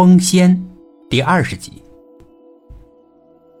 [0.00, 0.58] 风仙
[1.10, 1.82] 第二十集，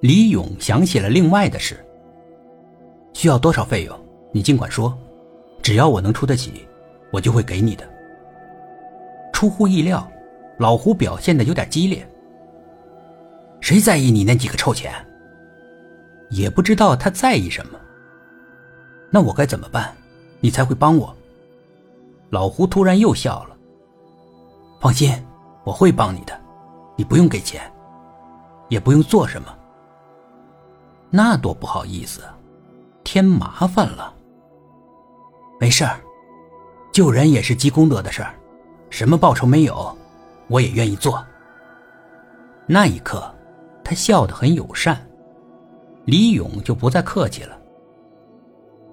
[0.00, 1.76] 李勇想起了另外的事。
[3.12, 3.94] 需要多少费用，
[4.32, 4.96] 你尽管说，
[5.60, 6.66] 只要我能出得起，
[7.12, 7.86] 我就会给你的。
[9.34, 10.10] 出乎意料，
[10.56, 12.08] 老胡表现的有点激烈。
[13.60, 14.94] 谁在意你那几个臭钱？
[16.30, 17.78] 也不知道他在意什么。
[19.10, 19.94] 那我该怎么办，
[20.40, 21.14] 你才会帮我？
[22.30, 23.54] 老胡突然又笑了。
[24.80, 25.12] 放心，
[25.64, 26.38] 我会帮你的，
[26.96, 27.70] 你不用给钱，
[28.68, 29.56] 也不用做什么。
[31.10, 32.22] 那多不好意思，
[33.04, 34.14] 添麻烦了。
[35.58, 36.00] 没事儿，
[36.92, 38.34] 救人也是积功德的事儿，
[38.88, 39.96] 什么报酬没有，
[40.48, 41.24] 我也愿意做。
[42.66, 43.32] 那一刻，
[43.82, 45.04] 他笑得很友善。
[46.04, 47.58] 李勇就不再客气了。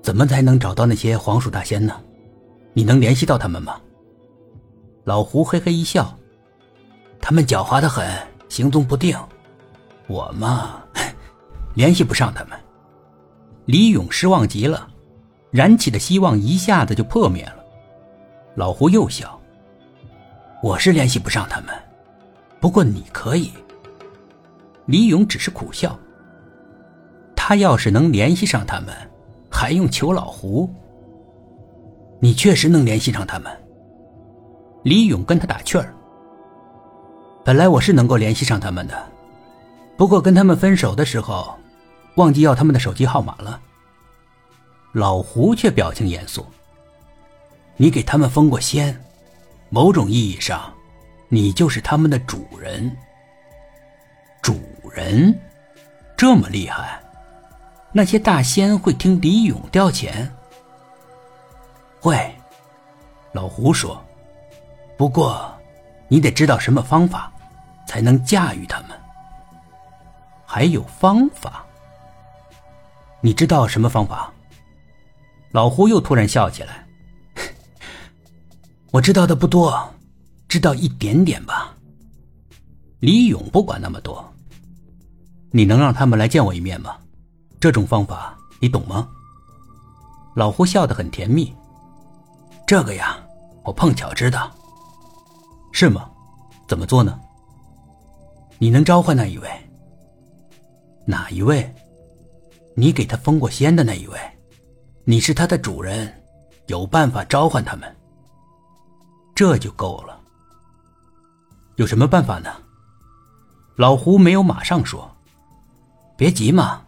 [0.02, 2.02] 怎么才能找到那些黄鼠大仙呢？
[2.74, 3.80] 你能联系到他们吗？
[5.04, 6.17] 老胡嘿嘿一笑，
[7.20, 8.08] 他们狡猾的很，
[8.50, 9.18] 行踪不定。
[10.08, 10.82] 我嘛，
[11.76, 12.58] 联系不上他们。
[13.66, 14.88] 李勇失望极了，
[15.52, 17.64] 燃起的希望一下子就破灭了。
[18.56, 19.38] 老胡又笑，
[20.64, 21.76] 我是联系不上他们，
[22.62, 23.52] 不过你可以。
[24.86, 26.00] 李勇只是苦笑。
[27.36, 28.96] 他要是能联系上他们，
[29.52, 30.70] 还用求老胡？
[32.20, 33.52] 你确实能联系上他们。
[34.84, 35.94] 李勇跟他打趣儿。
[37.48, 39.08] 本来我是能够联系上他们的，
[39.96, 41.58] 不过跟他们分手的时候，
[42.16, 43.58] 忘记要他们的手机号码了。
[44.92, 46.46] 老胡却表情严肃。
[47.78, 49.02] 你给他们封过仙，
[49.70, 50.74] 某种意义上，
[51.30, 52.94] 你就是他们的主人。
[54.42, 54.60] 主
[54.92, 55.34] 人，
[56.18, 57.02] 这么厉害？
[57.94, 60.28] 那些大仙会听李勇调遣？
[62.02, 62.30] 会，
[63.32, 64.04] 老胡说。
[64.98, 65.50] 不过，
[66.10, 67.32] 你得知道什么方法，
[67.88, 68.90] 才能驾驭他们。
[70.46, 71.66] 还有方法？
[73.22, 74.32] 你知道什么方法？
[75.52, 76.86] 老胡又突然笑起来。
[78.92, 79.92] 我知道的不多，
[80.48, 81.74] 知道一点点吧。
[83.00, 84.24] 李勇不管那么多。
[85.52, 86.98] 你能让他们来见我一面吗？
[87.60, 89.08] 这种方法你懂吗？
[90.36, 91.56] 老胡笑得很甜蜜。
[92.68, 93.18] 这个呀，
[93.64, 94.52] 我碰巧知道。
[95.72, 96.10] 是吗？
[96.68, 97.20] 怎么做呢？
[98.60, 99.50] 你能召唤那一位？
[101.06, 101.74] 哪一位？
[102.76, 104.20] 你给他封过仙的那一位？
[105.04, 106.12] 你是他的主人，
[106.66, 107.96] 有办法召唤他们。
[109.36, 110.20] 这就够了。
[111.76, 112.52] 有什么办法呢？
[113.76, 115.10] 老胡没有马上说。
[116.18, 116.82] 别急嘛，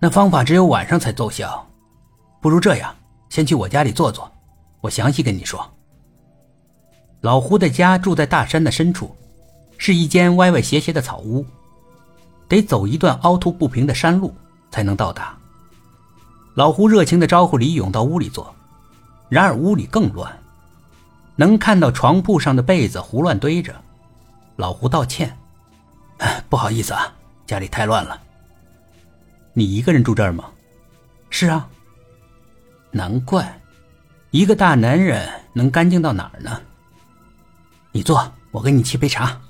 [0.00, 1.64] 那方法只有晚上才奏效。
[2.42, 2.92] 不如这样，
[3.30, 4.28] 先去我家里坐坐，
[4.80, 5.64] 我详细跟你说。
[7.20, 9.14] 老胡的家住在大山的深处，
[9.78, 11.46] 是一间歪歪斜斜的草屋，
[12.48, 14.34] 得走一段凹凸不平的山路
[14.70, 15.34] 才能到达。
[16.54, 18.54] 老胡热情的招呼李勇到屋里坐，
[19.28, 20.36] 然而屋里更乱，
[21.36, 23.74] 能看到床铺上的被子胡乱堆着。
[24.56, 25.38] 老胡道歉
[26.50, 27.14] ：“不好意思啊，
[27.46, 28.20] 家里太乱了。”
[29.54, 30.46] 你一个人住这儿吗？
[31.30, 31.68] 是啊。
[32.90, 33.60] 难怪，
[34.30, 36.60] 一个大男人能干净到哪儿呢？
[37.92, 39.40] 你坐，我给你沏杯茶。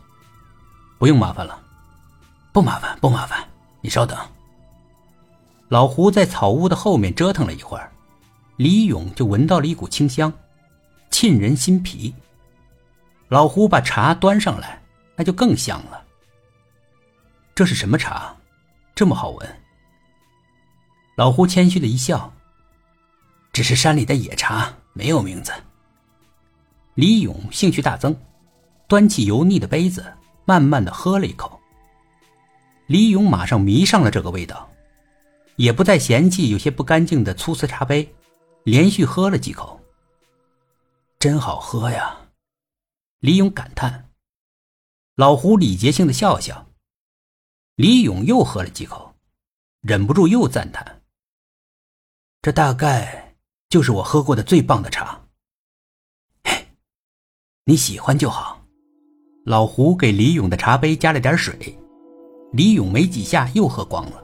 [0.99, 1.63] 不用麻烦了，
[2.53, 3.43] 不麻烦，不麻烦。
[3.81, 4.19] 你稍等。
[5.69, 7.93] 老胡在草屋的后面折腾了一会儿，
[8.57, 10.33] 李勇就闻到了一股清香，
[11.11, 12.13] 沁人心脾。
[13.29, 14.83] 老胡把茶端上来，
[15.15, 16.03] 那就更香了。
[17.55, 18.35] 这是什么茶？
[18.95, 19.61] 这么好闻？
[21.15, 22.33] 老胡谦虚的一笑
[23.53, 25.53] ：“只是山里的野茶，没有名字。”
[26.95, 28.17] 李勇兴趣大增。
[28.89, 30.15] 端起油腻的杯子，
[30.49, 31.61] 慢慢的喝了一口。
[32.87, 34.67] 李勇马上迷上了这个味道，
[35.57, 38.15] 也不再嫌弃有些不干净的粗瓷茶杯，
[38.65, 39.79] 连续喝了几口。
[41.19, 42.31] 真好喝呀！
[43.19, 44.09] 李勇感叹。
[45.17, 46.67] 老胡礼节性的笑笑。
[47.75, 49.15] 李勇又喝了几口，
[49.83, 51.03] 忍不住又赞叹
[52.41, 53.37] ：“这大概
[53.69, 55.27] 就是我喝过的最棒的茶。”，
[57.65, 58.57] 你喜欢就好。
[59.49, 61.55] 老胡给李勇的茶杯加了点水，
[62.53, 64.23] 李勇没几下又喝光了。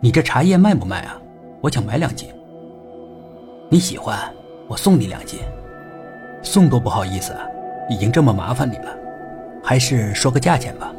[0.00, 1.20] 你这茶叶卖不卖啊？
[1.60, 2.28] 我想买两斤。
[3.68, 4.32] 你喜欢，
[4.68, 5.40] 我送你两斤。
[6.40, 7.48] 送多不好意思啊，
[7.90, 8.96] 已经这么麻烦你了，
[9.60, 10.94] 还是说个价钱吧。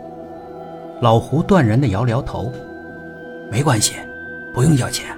[1.00, 2.52] 老胡断然的摇了摇头，
[3.50, 3.94] 没关系，
[4.54, 5.16] 不用要钱。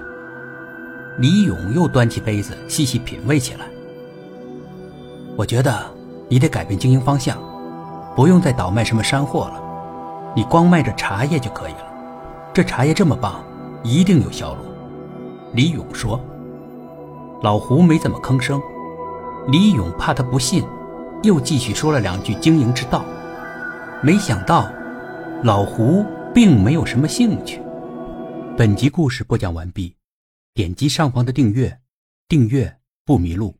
[1.18, 3.66] 李勇又端起杯子细细品味起来。
[5.34, 5.84] 我觉得
[6.28, 7.36] 你得改变经营方向。
[8.18, 11.86] 不用再倒卖什么山货了，你光卖这茶叶就可以了。
[12.52, 13.44] 这茶叶这么棒，
[13.84, 14.62] 一定有销路。”
[15.54, 16.20] 李勇说。
[17.44, 18.60] 老胡没怎么吭声。
[19.46, 20.64] 李勇怕他不信，
[21.22, 23.04] 又继续说了两句经营之道。
[24.02, 24.68] 没想到，
[25.44, 26.04] 老胡
[26.34, 27.62] 并没有什么兴趣。
[28.56, 29.94] 本集故事播讲完毕，
[30.54, 31.78] 点击上方的订阅，
[32.28, 33.57] 订阅不迷路。